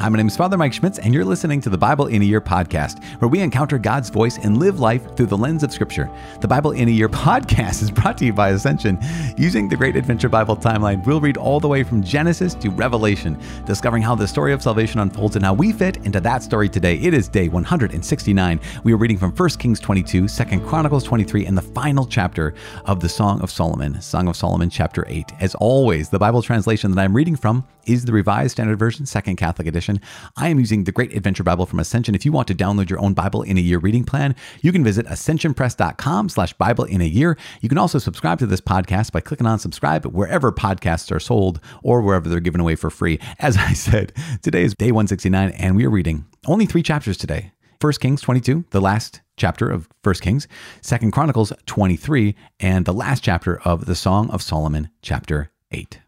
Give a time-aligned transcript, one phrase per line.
[0.00, 2.24] Hi, my name is Father Mike Schmitz, and you're listening to the Bible in a
[2.24, 6.10] Year podcast, where we encounter God's voice and live life through the lens of Scripture.
[6.40, 8.98] The Bible in a Year podcast is brought to you by Ascension.
[9.36, 13.38] Using the Great Adventure Bible timeline, we'll read all the way from Genesis to Revelation,
[13.66, 16.94] discovering how the story of salvation unfolds and how we fit into that story today.
[16.94, 18.60] It is day 169.
[18.84, 22.54] We are reading from 1 Kings 22, 2 Chronicles 23, and the final chapter
[22.86, 25.30] of the Song of Solomon, Song of Solomon, chapter 8.
[25.40, 29.36] As always, the Bible translation that I'm reading from is the Revised Standard Version, Second
[29.36, 29.89] Catholic Edition.
[30.36, 32.14] I am using the Great Adventure Bible from Ascension.
[32.14, 34.84] If you want to download your own Bible in a Year reading plan, you can
[34.84, 37.36] visit ascensionpress.com slash Bible in a Year.
[37.60, 41.60] You can also subscribe to this podcast by clicking on subscribe wherever podcasts are sold
[41.82, 43.18] or wherever they're given away for free.
[43.38, 44.12] As I said,
[44.42, 47.52] today is day 169 and we are reading only three chapters today.
[47.80, 50.46] 1 Kings 22, the last chapter of 1 Kings,
[50.82, 55.98] 2 Chronicles 23, and the last chapter of the Song of Solomon, chapter 8.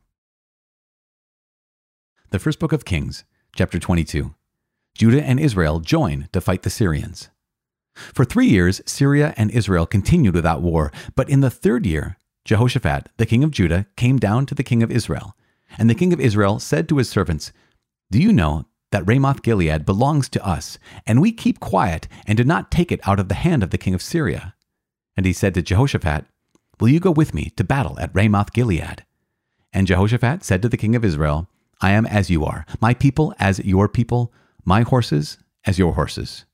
[2.30, 4.34] The first book of Kings, chapter 22.
[4.94, 7.28] Judah and Israel join to fight the Syrians.
[7.94, 13.10] For three years, Syria and Israel continued without war, but in the third year, Jehoshaphat,
[13.18, 15.36] the king of Judah, came down to the king of Israel.
[15.76, 17.52] And the king of Israel said to his servants,
[18.10, 22.44] Do you know that Ramoth Gilead belongs to us, and we keep quiet and do
[22.44, 24.54] not take it out of the hand of the king of Syria?
[25.14, 26.24] And he said to Jehoshaphat,
[26.80, 29.04] Will you go with me to battle at Ramoth Gilead?
[29.74, 31.48] And Jehoshaphat said to the king of Israel,
[31.82, 34.32] I am as you are, my people as your people,
[34.64, 36.44] my horses as your horses.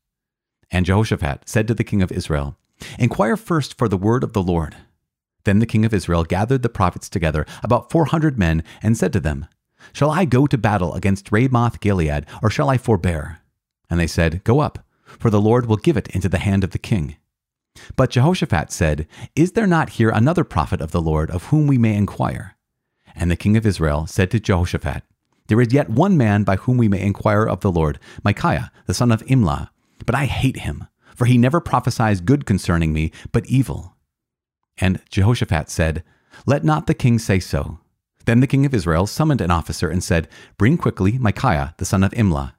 [0.71, 2.57] And Jehoshaphat said to the king of Israel,
[2.99, 4.75] Inquire first for the word of the Lord.
[5.45, 9.13] Then the king of Israel gathered the prophets together, about four hundred men, and said
[9.13, 9.47] to them,
[9.93, 13.41] Shall I go to battle against Ramoth Gilead, or shall I forbear?
[13.91, 14.87] And they said, Go up,
[15.19, 17.17] for the Lord will give it into the hand of the king.
[17.97, 19.07] But Jehoshaphat said,
[19.37, 22.57] Is there not here another prophet of the Lord of whom we may inquire?
[23.15, 25.03] And the king of Israel said to Jehoshaphat,
[25.49, 28.95] there is yet one man by whom we may inquire of the Lord, Micaiah, the
[28.95, 29.71] son of Imlah.
[30.07, 33.97] But I hate him, for he never prophesies good concerning me, but evil.
[34.77, 36.05] And Jehoshaphat said,
[36.47, 37.81] Let not the king say so.
[38.27, 40.29] Then the king of Israel summoned an officer and said,
[40.59, 42.53] Bring quickly Micaiah, the son of Imlah.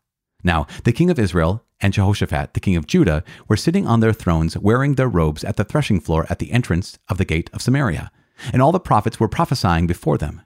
[0.43, 4.13] Now the king of Israel and Jehoshaphat, the king of Judah, were sitting on their
[4.13, 7.61] thrones wearing their robes at the threshing floor at the entrance of the gate of
[7.61, 8.11] Samaria.
[8.51, 10.41] And all the prophets were prophesying before them.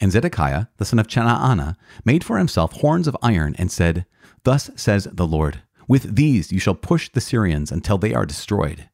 [0.00, 4.04] And Zedekiah, the son of Chenaanah, made for himself horns of iron and said,
[4.44, 8.88] Thus says the Lord, With these you shall push the Syrians until they are destroyed.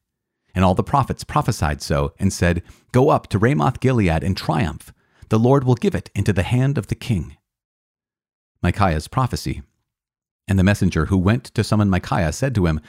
[0.55, 4.93] And all the prophets prophesied so, and said, Go up to Ramoth Gilead and triumph.
[5.29, 7.37] The Lord will give it into the hand of the king.
[8.61, 9.63] Micaiah's prophecy.
[10.47, 12.79] And the messenger who went to summon Micaiah said to him,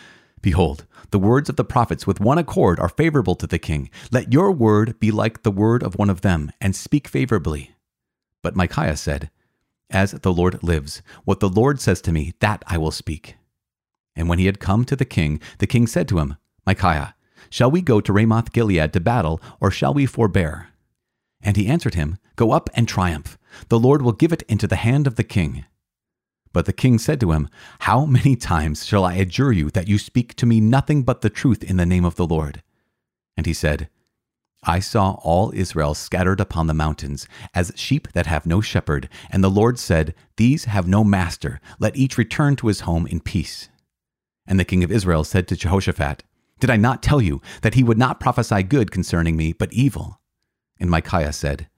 [0.43, 3.89] Behold, the words of the prophets with one accord are favorable to the king.
[4.13, 7.74] Let your word be like the word of one of them, and speak favorably.
[8.45, 9.31] But Micaiah said,
[9.89, 13.37] As the Lord lives, what the Lord says to me, that I will speak.
[14.15, 17.15] And when he had come to the king, the king said to him, Micaiah,
[17.49, 20.69] shall we go to Ramoth Gilead to battle, or shall we forbear?
[21.43, 23.39] And he answered him, Go up and triumph.
[23.71, 25.65] The Lord will give it into the hand of the king.
[26.53, 27.49] But the king said to him,
[27.81, 31.31] How many times shall I adjure you that you speak to me nothing but the
[31.31, 32.63] truth in the name of the Lord?
[33.39, 33.89] And he said,
[34.67, 39.09] I saw all Israel scattered upon the mountains, as sheep that have no shepherd.
[39.31, 41.61] And the Lord said, These have no master.
[41.79, 43.69] Let each return to his home in peace.
[44.47, 46.23] And the king of Israel said to Jehoshaphat,
[46.61, 50.21] Did I not tell you that he would not prophesy good concerning me, but evil?
[50.79, 51.69] And Micaiah said,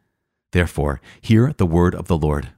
[0.53, 2.51] Therefore, hear the word of the Lord.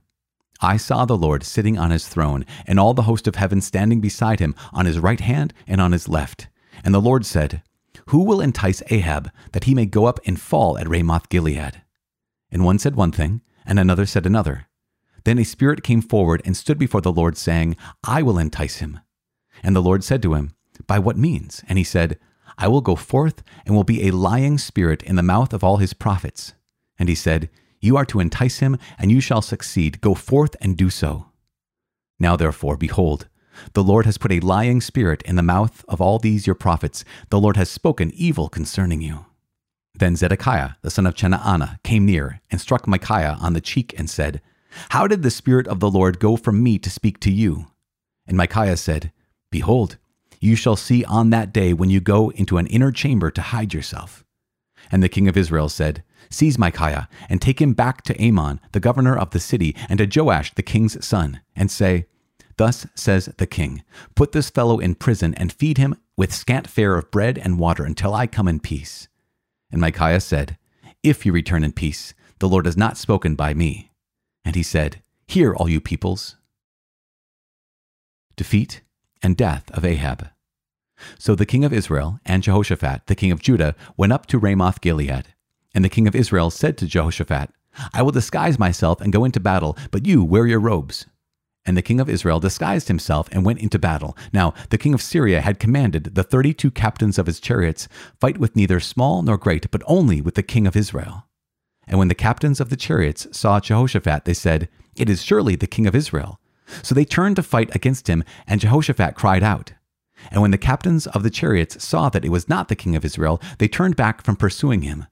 [0.61, 4.01] I saw the Lord sitting on his throne, and all the host of heaven standing
[4.01, 6.49] beside him, on his right hand and on his left.
[6.85, 7.63] And the Lord said,
[8.09, 11.83] who will entice Ahab that he may go up and fall at Ramoth Gilead?
[12.51, 14.67] And one said one thing, and another said another.
[15.25, 19.01] Then a spirit came forward and stood before the Lord, saying, I will entice him.
[19.63, 20.53] And the Lord said to him,
[20.87, 21.63] By what means?
[21.69, 22.19] And he said,
[22.57, 25.77] I will go forth and will be a lying spirit in the mouth of all
[25.77, 26.55] his prophets.
[26.99, 30.01] And he said, You are to entice him, and you shall succeed.
[30.01, 31.27] Go forth and do so.
[32.19, 33.29] Now therefore, behold,
[33.73, 37.05] the Lord has put a lying spirit in the mouth of all these your prophets.
[37.31, 39.27] The Lord has spoken evil concerning you.
[39.95, 44.09] Then Zedekiah, the son of Chenaanah, came near and struck Micaiah on the cheek and
[44.09, 44.41] said,
[44.91, 47.67] How did the Spirit of the Lord go from me to speak to you?
[48.27, 49.13] And Micaiah said,
[49.51, 49.97] Behold,
[50.41, 53.75] you shall see on that day when you go into an inner chamber to hide
[53.75, 54.25] yourself.
[54.91, 58.81] And the king of Israel said, Seize Micaiah, and take him back to Amon, the
[58.81, 62.07] governor of the city, and to Joash the king's son, and say,
[62.59, 63.83] Thus says the king
[64.15, 67.85] Put this fellow in prison and feed him with scant fare of bread and water
[67.85, 69.09] until I come in peace.
[69.71, 70.59] And Micaiah said,
[71.03, 73.93] If you return in peace, the Lord has not spoken by me.
[74.45, 76.37] And he said, Hear, all you peoples.
[78.37, 78.83] defeat,
[79.23, 80.29] and death of Ahab.
[81.19, 84.81] So the king of Israel and Jehoshaphat, the king of Judah, went up to Ramoth
[84.81, 85.27] Gilead.
[85.75, 87.51] And the king of Israel said to Jehoshaphat,
[87.93, 91.07] I will disguise myself and go into battle, but you wear your robes.
[91.69, 94.17] And the king of Israel disguised himself and went into battle.
[94.33, 97.89] Now, the king of Syria had commanded the thirty two captains of his chariots,
[98.19, 101.27] Fight with neither small nor great, but only with the king of Israel.
[101.87, 105.67] And when the captains of the chariots saw Jehoshaphat, they said, It is surely the
[105.67, 106.41] king of Israel.
[106.83, 109.75] So they turned to fight against him, and Jehoshaphat cried out.
[110.31, 113.05] And when the captains of the chariots saw that it was not the king of
[113.05, 115.05] Israel, they turned back from pursuing him.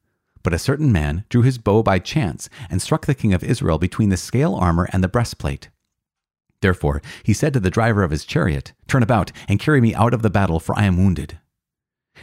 [0.42, 3.76] But a certain man drew his bow by chance and struck the king of Israel
[3.76, 5.68] between the scale armor and the breastplate.
[6.66, 10.12] Therefore he said to the driver of his chariot, Turn about and carry me out
[10.12, 11.38] of the battle, for I am wounded.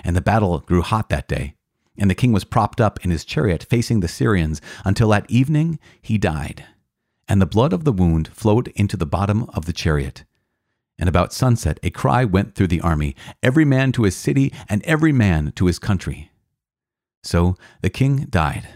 [0.03, 1.55] And the battle grew hot that day,
[1.97, 5.79] and the king was propped up in his chariot facing the Syrians until at evening
[6.01, 6.65] he died.
[7.25, 10.25] And the blood of the wound flowed into the bottom of the chariot.
[10.99, 14.83] And about sunset a cry went through the army, every man to his city and
[14.83, 16.31] every man to his country.
[17.23, 18.67] So the king died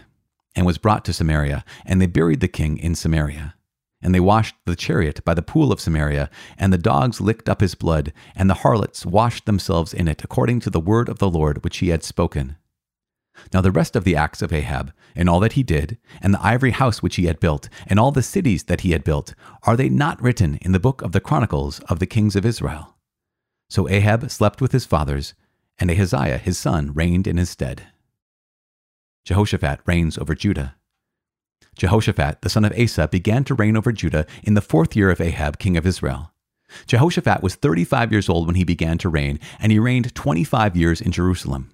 [0.56, 3.54] and was brought to Samaria, and they buried the king in Samaria.
[4.00, 7.60] And they washed the chariot by the pool of Samaria, and the dogs licked up
[7.60, 11.30] his blood, and the harlots washed themselves in it, according to the word of the
[11.30, 12.56] Lord which he had spoken.
[13.52, 16.44] Now the rest of the acts of Ahab, and all that he did, and the
[16.44, 19.34] ivory house which he had built, and all the cities that he had built,
[19.64, 22.96] are they not written in the book of the Chronicles of the kings of Israel?
[23.68, 25.34] So Ahab slept with his fathers,
[25.78, 27.86] and Ahaziah his son reigned in his stead.
[29.24, 30.76] Jehoshaphat reigns over Judah.
[31.78, 35.20] Jehoshaphat, the son of Asa, began to reign over Judah in the fourth year of
[35.20, 36.32] Ahab, king of Israel.
[36.86, 41.00] Jehoshaphat was 35 years old when he began to reign, and he reigned 25 years
[41.00, 41.70] in Jerusalem.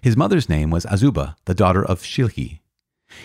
[0.00, 2.60] His mother's name was Azubah, the daughter of Shilhi.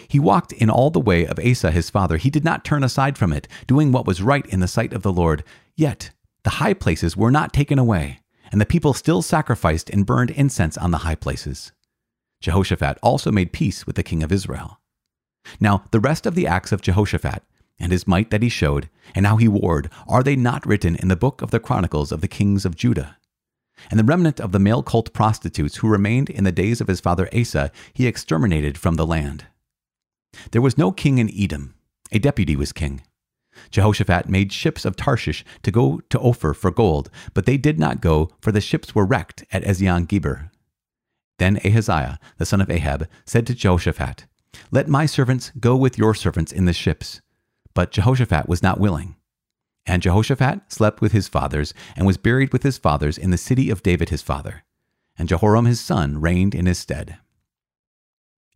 [0.08, 2.18] He walked in all the way of Asa his father.
[2.18, 5.04] He did not turn aside from it, doing what was right in the sight of
[5.04, 5.44] the Lord.
[5.76, 6.10] Yet
[6.44, 8.20] the high places were not taken away,
[8.52, 11.72] and the people still sacrificed and burned incense on the high places.
[12.42, 14.80] Jehoshaphat also made peace with the king of Israel.
[15.60, 17.44] Now, the rest of the acts of Jehoshaphat,
[17.80, 21.08] and his might that he showed, and how he warred, are they not written in
[21.08, 23.18] the book of the Chronicles of the kings of Judah?
[23.92, 27.02] And the remnant of the male cult prostitutes who remained in the days of his
[27.02, 29.46] father Asa, he exterminated from the land.
[30.52, 31.76] There was no king in Edom,
[32.12, 33.02] a deputy was king.
[33.72, 38.02] Jehoshaphat made ships of Tarshish to go to Ophir for gold, but they did not
[38.02, 40.52] go, for the ships were wrecked at Ezion Geber.
[41.38, 44.26] Then Ahaziah, the son of Ahab, said to Jehoshaphat,
[44.72, 47.22] Let my servants go with your servants in the ships.
[47.74, 49.16] But Jehoshaphat was not willing.
[49.86, 53.70] And Jehoshaphat slept with his fathers, and was buried with his fathers in the city
[53.70, 54.64] of David his father.
[55.18, 57.20] And Jehoram his son reigned in his stead.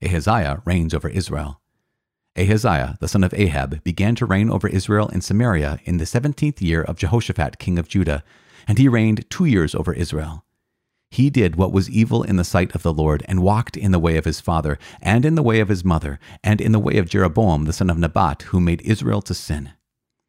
[0.03, 1.61] Ahaziah reigns over Israel.
[2.38, 6.61] Ahaziah, the son of Ahab, began to reign over Israel in Samaria in the seventeenth
[6.61, 8.23] year of Jehoshaphat king of Judah,
[8.67, 10.45] and he reigned two years over Israel.
[11.11, 14.00] He did what was evil in the sight of the Lord, and walked in the
[14.00, 16.97] way of his father, and in the way of his mother, and in the way
[16.97, 19.73] of Jeroboam the son of Nebat, who made Israel to sin.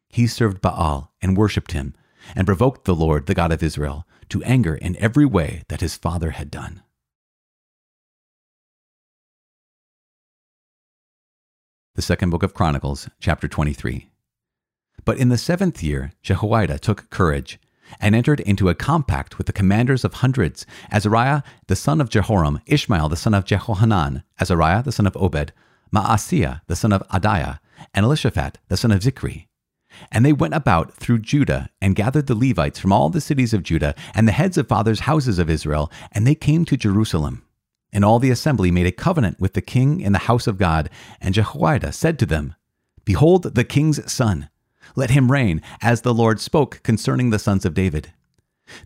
[0.09, 1.93] He served Baal and worshipped him,
[2.35, 5.95] and provoked the Lord, the God of Israel, to anger in every way that his
[5.95, 6.81] father had done.
[11.95, 14.09] The second book of Chronicles, chapter 23.
[15.03, 17.59] But in the seventh year, Jehoiada took courage
[17.99, 22.59] and entered into a compact with the commanders of hundreds Azariah the son of Jehoram,
[22.65, 25.51] Ishmael the son of Jehohanan, Azariah the son of Obed,
[25.93, 27.59] Maaseiah the son of Adiah,
[27.93, 29.47] and Elishaphat the son of Zichri.
[30.11, 33.63] And they went about through Judah and gathered the Levites from all the cities of
[33.63, 37.43] Judah and the heads of fathers' houses of Israel, and they came to Jerusalem.
[37.93, 40.89] And all the assembly made a covenant with the king in the house of God,
[41.19, 42.55] and Jehoiada said to them,
[43.03, 44.49] Behold the king's son
[44.95, 48.13] let him reign, as the Lord spoke concerning the sons of David.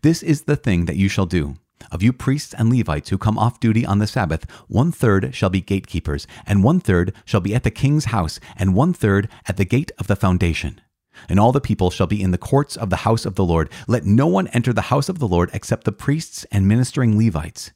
[0.02, 1.56] This is the thing that you shall do.
[1.92, 5.50] Of you priests and Levites who come off duty on the Sabbath, one third shall
[5.50, 9.58] be gatekeepers, and one third shall be at the king's house, and one third at
[9.58, 10.82] the gate of the foundation.
[11.30, 13.70] And all the people shall be in the courts of the house of the Lord.
[13.88, 17.72] Let no one enter the house of the Lord except the priests and ministering Levites.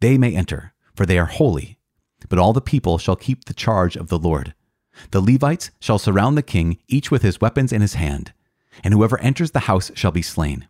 [0.00, 1.78] They may enter, for they are holy.
[2.28, 4.54] But all the people shall keep the charge of the Lord.
[5.10, 8.32] The Levites shall surround the king, each with his weapons in his hand,
[8.84, 10.68] and whoever enters the house shall be slain.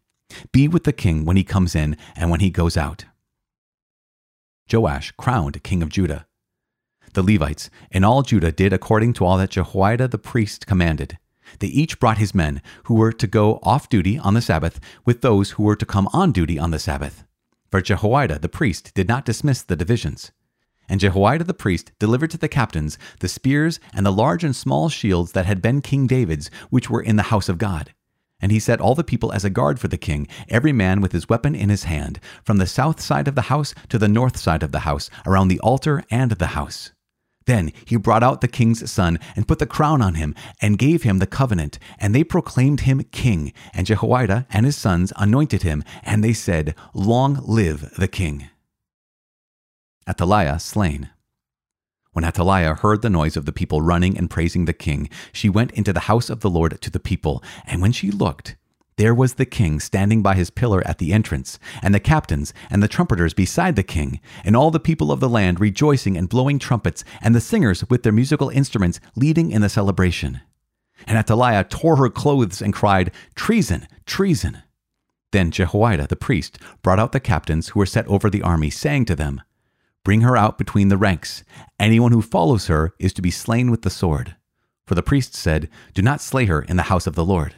[0.53, 3.05] Be with the king when he comes in and when he goes out.
[4.73, 6.27] Joash crowned king of Judah.
[7.15, 11.19] The Levites and all Judah did according to all that Jehoiada the priest commanded.
[11.59, 15.21] They each brought his men who were to go off duty on the Sabbath with
[15.21, 17.25] those who were to come on duty on the Sabbath.
[17.71, 20.31] For Jehoiada the priest did not dismiss the divisions.
[20.91, 24.89] And Jehoiada the priest delivered to the captains the spears and the large and small
[24.89, 27.95] shields that had been King David's, which were in the house of God.
[28.43, 31.13] And he set all the people as a guard for the king, every man with
[31.13, 34.37] his weapon in his hand, from the south side of the house to the north
[34.37, 36.91] side of the house, around the altar and the house.
[37.47, 41.05] Then he brought out the king's son and put the crown on him and gave
[41.05, 41.79] him the covenant.
[41.99, 43.53] And they proclaimed him king.
[43.73, 45.83] And Jehoiada and his sons anointed him.
[46.03, 48.51] And they said, Long live the king.
[50.11, 51.09] Athaliah slain.
[52.13, 55.71] When Athaliah heard the noise of the people running and praising the king, she went
[55.71, 57.45] into the house of the Lord to the people.
[57.65, 58.57] And when she looked,
[58.97, 62.83] there was the king standing by his pillar at the entrance, and the captains and
[62.83, 66.59] the trumpeters beside the king, and all the people of the land rejoicing and blowing
[66.59, 70.41] trumpets, and the singers with their musical instruments leading in the celebration.
[71.07, 73.87] And Athaliah tore her clothes and cried, Treason!
[74.07, 74.65] Treason!
[75.31, 79.05] Then Jehoiada the priest brought out the captains who were set over the army, saying
[79.05, 79.41] to them,
[80.05, 81.45] Bring her out between the ranks.
[81.79, 84.37] Anyone who follows her is to be slain with the sword.
[84.87, 87.55] For the priest said, Do not slay her in the house of the Lord.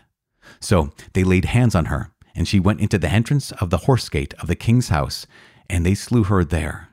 [0.61, 4.09] So they laid hands on her, and she went into the entrance of the horse
[4.09, 5.27] gate of the king's house,
[5.71, 6.89] and they slew her there.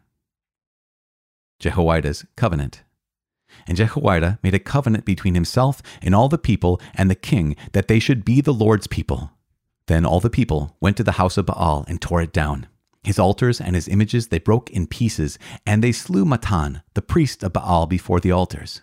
[1.59, 2.83] Jehoiada's covenant.
[3.67, 7.87] And Jehoiada made a covenant between himself and all the people and the king that
[7.87, 9.31] they should be the Lord's people.
[9.87, 12.67] Then all the people went to the house of Baal and tore it down.
[13.03, 17.43] His altars and his images they broke in pieces, and they slew Mattan, the priest
[17.43, 18.81] of Baal, before the altars.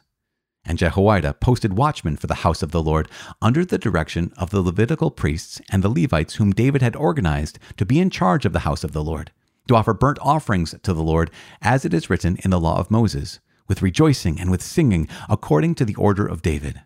[0.64, 3.08] And Jehoiada posted watchmen for the house of the Lord
[3.40, 7.86] under the direction of the Levitical priests and the Levites whom David had organized to
[7.86, 9.30] be in charge of the house of the Lord,
[9.68, 11.30] to offer burnt offerings to the Lord,
[11.62, 15.74] as it is written in the law of Moses, with rejoicing and with singing, according
[15.76, 16.82] to the order of David.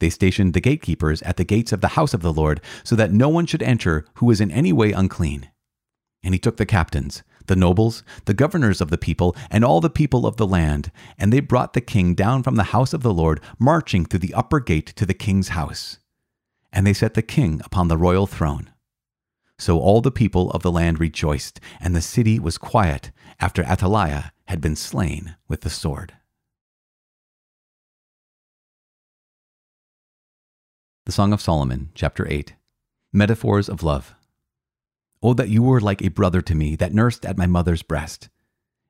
[0.00, 3.12] They stationed the gatekeepers at the gates of the house of the Lord, so that
[3.12, 5.48] no one should enter who was in any way unclean.
[6.22, 9.90] And he took the captains, the nobles, the governors of the people, and all the
[9.90, 13.14] people of the land, and they brought the king down from the house of the
[13.14, 15.98] Lord, marching through the upper gate to the king's house.
[16.72, 18.70] And they set the king upon the royal throne.
[19.58, 23.10] So all the people of the land rejoiced, and the city was quiet
[23.40, 26.14] after Athaliah had been slain with the sword.
[31.06, 32.54] The Song of Solomon, chapter 8
[33.12, 34.14] Metaphors of Love.
[35.22, 38.28] Oh, that you were like a brother to me that nursed at my mother's breast.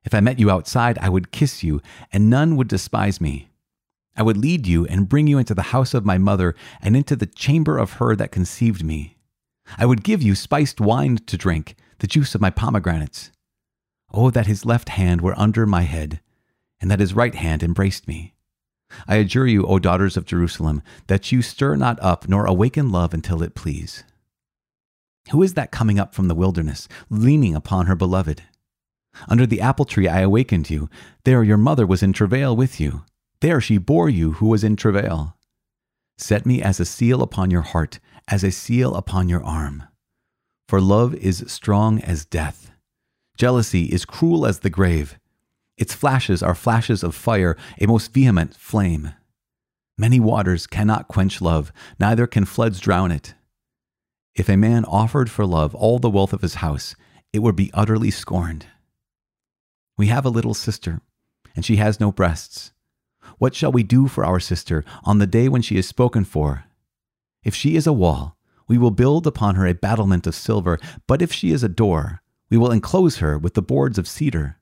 [0.03, 3.49] If I met you outside, I would kiss you, and none would despise me.
[4.15, 7.15] I would lead you and bring you into the house of my mother and into
[7.15, 9.17] the chamber of her that conceived me.
[9.77, 13.31] I would give you spiced wine to drink, the juice of my pomegranates.
[14.13, 16.19] Oh, that his left hand were under my head,
[16.81, 18.33] and that his right hand embraced me.
[19.07, 23.13] I adjure you, O daughters of Jerusalem, that you stir not up nor awaken love
[23.13, 24.03] until it please.
[25.29, 28.43] Who is that coming up from the wilderness, leaning upon her beloved?
[29.27, 30.89] Under the apple tree I awakened you.
[31.23, 33.03] There your mother was in travail with you.
[33.41, 35.35] There she bore you who was in travail.
[36.17, 39.83] Set me as a seal upon your heart, as a seal upon your arm.
[40.67, 42.71] For love is strong as death.
[43.37, 45.17] Jealousy is cruel as the grave.
[45.77, 49.13] Its flashes are flashes of fire, a most vehement flame.
[49.97, 53.33] Many waters cannot quench love, neither can floods drown it.
[54.35, 56.95] If a man offered for love all the wealth of his house,
[57.33, 58.65] it would be utterly scorned.
[59.97, 61.01] We have a little sister,
[61.55, 62.71] and she has no breasts.
[63.37, 66.65] What shall we do for our sister on the day when she is spoken for?
[67.43, 71.21] If she is a wall, we will build upon her a battlement of silver, but
[71.21, 74.57] if she is a door, we will enclose her with the boards of cedar.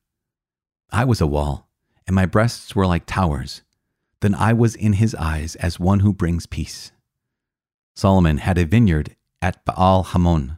[0.92, 1.70] I was a wall,
[2.08, 3.62] and my breasts were like towers.
[4.22, 6.92] Then I was in his eyes as one who brings peace.
[7.96, 10.58] Solomon had a vineyard at Baal Hamon.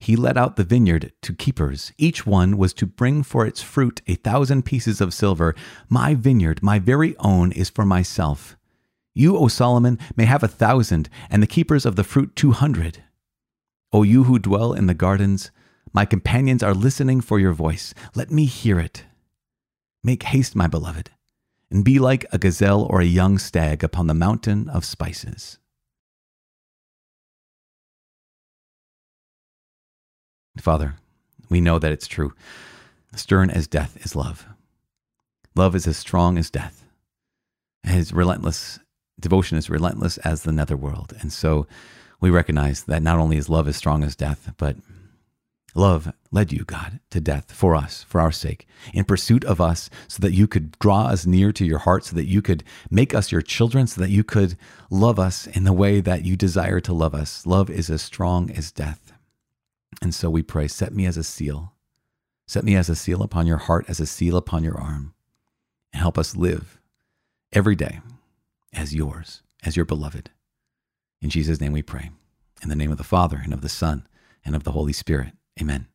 [0.00, 1.92] He let out the vineyard to keepers.
[1.96, 5.54] Each one was to bring for its fruit a thousand pieces of silver.
[5.88, 8.56] My vineyard, my very own, is for myself.
[9.14, 13.02] You, O Solomon, may have a thousand, and the keepers of the fruit two hundred.
[13.92, 15.50] O you who dwell in the gardens,
[15.92, 17.94] my companions are listening for your voice.
[18.14, 19.04] Let me hear it.
[20.02, 21.12] Make haste, my beloved,
[21.70, 25.58] and be like a gazelle or a young stag upon the mountain of spices.
[30.58, 30.96] Father,
[31.48, 32.32] we know that it's true.
[33.14, 34.46] Stern as death is love.
[35.54, 36.84] Love is as strong as death.
[37.82, 38.80] His relentless
[39.20, 41.14] devotion is relentless as the netherworld.
[41.20, 41.66] And so
[42.20, 44.76] we recognize that not only is love as strong as death, but
[45.74, 49.90] love led you, God, to death for us, for our sake, in pursuit of us,
[50.08, 53.14] so that you could draw us near to your heart, so that you could make
[53.14, 54.56] us your children, so that you could
[54.90, 57.46] love us in the way that you desire to love us.
[57.46, 59.03] Love is as strong as death.
[60.02, 61.74] And so we pray, set me as a seal.
[62.46, 65.14] Set me as a seal upon your heart, as a seal upon your arm,
[65.92, 66.78] and help us live
[67.52, 68.00] every day
[68.72, 70.30] as yours, as your beloved.
[71.22, 72.10] In Jesus' name we pray.
[72.62, 74.06] In the name of the Father, and of the Son,
[74.44, 75.32] and of the Holy Spirit.
[75.60, 75.86] Amen.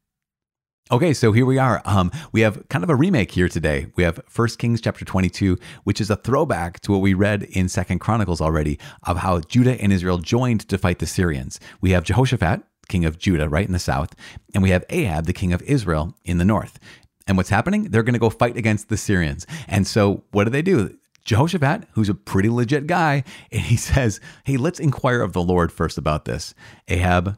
[0.92, 1.84] Okay, so here we are.
[1.86, 3.88] Um, we have kind of a remake here today.
[3.96, 7.70] We have 1 Kings chapter 22, which is a throwback to what we read in
[7.70, 11.60] Second Chronicles already of how Judah and Israel joined to fight the Syrians.
[11.80, 14.16] We have Jehoshaphat, king of Judah, right in the south,
[14.54, 16.80] and we have Ahab, the king of Israel, in the north.
[17.28, 17.84] And what's happening?
[17.84, 19.48] They're going to go fight against the Syrians.
[19.68, 20.98] And so what do they do?
[21.24, 25.72] Jehoshaphat, who's a pretty legit guy, and he says, Hey, let's inquire of the Lord
[25.72, 26.54] first about this.
[26.88, 27.38] Ahab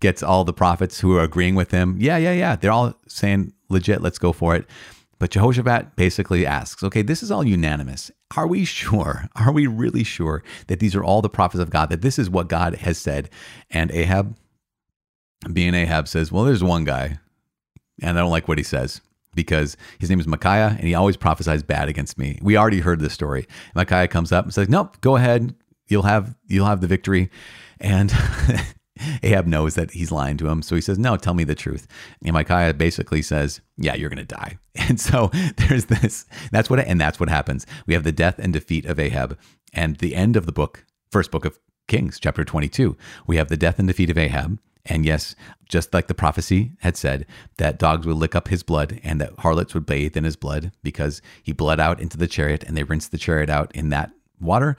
[0.00, 1.96] gets all the prophets who are agreeing with him.
[1.98, 2.56] Yeah, yeah, yeah.
[2.56, 4.66] They're all saying legit, let's go for it.
[5.18, 8.10] But Jehoshaphat basically asks, okay, this is all unanimous.
[8.36, 9.28] Are we sure?
[9.36, 12.28] Are we really sure that these are all the prophets of God, that this is
[12.28, 13.30] what God has said?
[13.70, 14.36] And Ahab,
[15.52, 17.18] being Ahab, says, well, there's one guy,
[18.02, 19.00] and I don't like what he says
[19.34, 22.38] because his name is Micaiah and he always prophesies bad against me.
[22.42, 23.46] We already heard this story.
[23.74, 25.54] Micaiah comes up and says, nope, go ahead.
[25.88, 27.30] You'll have, you'll have the victory.
[27.80, 28.12] And
[29.22, 30.62] Ahab knows that he's lying to him.
[30.62, 31.86] So he says, No, tell me the truth.
[32.24, 34.58] And Micaiah basically says, Yeah, you're to die.
[34.88, 36.24] And so there's this.
[36.50, 37.66] That's what, and that's what happens.
[37.86, 39.38] We have the death and defeat of Ahab.
[39.72, 41.58] And the end of the book, first book of
[41.88, 42.96] Kings, chapter 22,
[43.26, 44.58] we have the death and defeat of Ahab.
[44.84, 45.36] And yes,
[45.68, 47.26] just like the prophecy had said,
[47.58, 50.72] that dogs would lick up his blood and that harlots would bathe in his blood
[50.82, 54.10] because he bled out into the chariot and they rinsed the chariot out in that
[54.40, 54.76] water.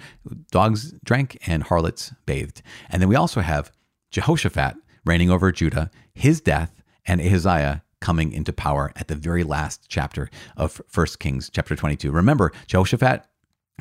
[0.51, 2.61] Dogs drank and harlots bathed.
[2.89, 3.71] And then we also have
[4.11, 9.85] Jehoshaphat reigning over Judah, his death, and Ahaziah coming into power at the very last
[9.87, 12.11] chapter of 1 Kings chapter 22.
[12.11, 13.25] Remember, Jehoshaphat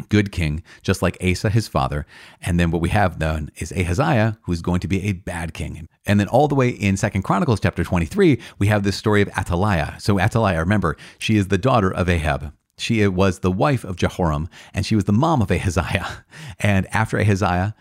[0.08, 2.06] good king, just like Asa, his father.
[2.40, 5.88] And then what we have then is Ahaziah, who's going to be a bad king.
[6.06, 9.28] And then all the way in Second Chronicles chapter 23, we have this story of
[9.28, 9.96] Athaliah.
[9.98, 12.52] So Athaliah, remember, she is the daughter of Ahab.
[12.78, 16.24] She was the wife of Jehoram, and she was the mom of Ahaziah.
[16.58, 17.74] And after Ahaziah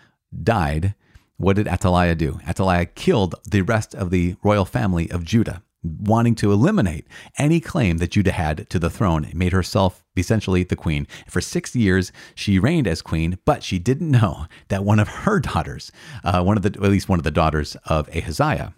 [0.43, 0.95] died,
[1.37, 2.39] what did Athaliah do?
[2.47, 7.97] Athaliah killed the rest of the royal family of Judah, wanting to eliminate any claim
[7.97, 11.07] that Judah had to the throne, made herself essentially the queen.
[11.27, 15.39] For six years, she reigned as queen, but she didn't know that one of her
[15.39, 15.91] daughters,
[16.23, 18.73] uh, one of the, at least one of the daughters of Ahaziah,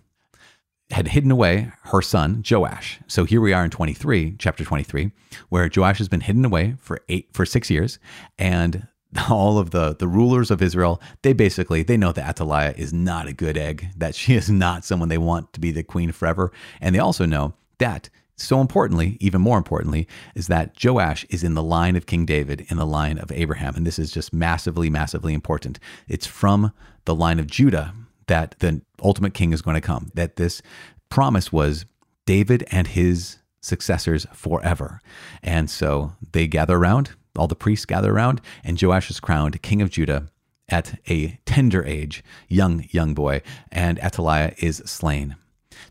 [0.92, 3.00] had hidden away her son Joash.
[3.08, 5.12] So here we are in 23, chapter 23,
[5.50, 8.00] where Joash has been hidden away for eight for 6 years
[8.38, 8.88] and
[9.30, 13.28] all of the the rulers of Israel, they basically they know that Athaliah is not
[13.28, 16.52] a good egg, that she is not someone they want to be the queen forever,
[16.82, 21.54] and they also know that so importantly, even more importantly, is that Joash is in
[21.54, 24.89] the line of King David, in the line of Abraham, and this is just massively,
[24.89, 25.80] massively important.
[26.08, 26.73] It's from
[27.06, 27.93] the line of Judah
[28.28, 30.12] that the ultimate king is going to come.
[30.15, 30.62] That this
[31.10, 31.86] promise was
[32.26, 34.99] David and his successors forever,
[35.43, 39.82] and so they gather around all the priests gather around, and Joash is crowned king
[39.82, 40.30] of Judah
[40.69, 43.41] at a tender age, young, young boy,
[43.72, 45.36] and Athaliah is slain.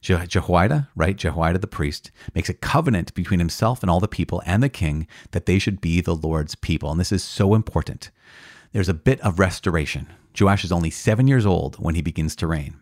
[0.01, 1.17] Je- Jehoiada, right?
[1.17, 5.07] Jehoiada the priest makes a covenant between himself and all the people and the king
[5.33, 6.91] that they should be the Lord's people.
[6.91, 8.11] And this is so important.
[8.73, 10.09] There's a bit of restoration.
[10.39, 12.77] Joash is only seven years old when he begins to reign,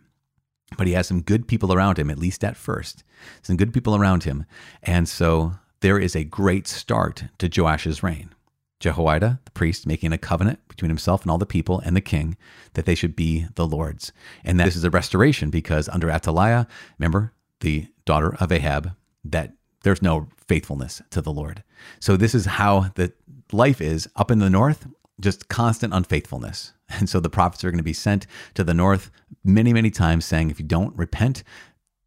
[0.77, 3.03] but he has some good people around him, at least at first.
[3.41, 4.45] Some good people around him.
[4.81, 8.33] And so there is a great start to Joash's reign.
[8.81, 12.35] Jehoiada, the priest, making a covenant between himself and all the people and the king
[12.73, 14.11] that they should be the Lord's.
[14.43, 16.67] And that this is a restoration because under Athaliah,
[16.99, 21.63] remember, the daughter of Ahab, that there's no faithfulness to the Lord.
[21.99, 23.13] So this is how the
[23.51, 24.87] life is up in the north,
[25.19, 26.73] just constant unfaithfulness.
[26.99, 29.11] And so the prophets are going to be sent to the north
[29.45, 31.41] many, many times saying, if you don't repent,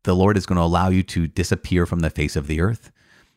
[0.02, 2.92] the Lord is going to allow you to disappear from the face of the earth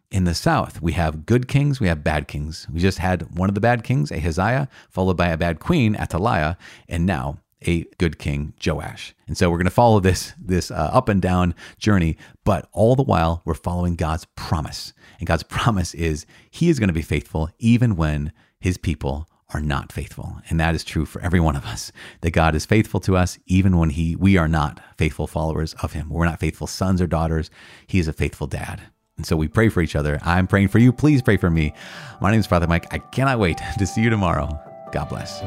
[0.09, 2.67] in the south, we have good kings, we have bad kings.
[2.71, 6.57] We just had one of the bad kings, Ahaziah, followed by a bad queen, Athaliah,
[6.87, 9.15] and now a good king, Joash.
[9.27, 12.95] And so we're going to follow this this uh, up and down journey, but all
[12.95, 14.93] the while we're following God's promise.
[15.19, 19.61] And God's promise is he is going to be faithful even when his people are
[19.61, 20.41] not faithful.
[20.49, 21.91] And that is true for every one of us.
[22.21, 25.93] That God is faithful to us even when he we are not faithful followers of
[25.93, 26.09] him.
[26.09, 27.49] We're not faithful sons or daughters.
[27.87, 28.81] He is a faithful dad.
[29.17, 30.19] And so we pray for each other.
[30.23, 30.93] I'm praying for you.
[30.93, 31.73] Please pray for me.
[32.21, 32.85] My name is Father Mike.
[32.93, 34.59] I cannot wait to see you tomorrow.
[34.91, 35.41] God bless.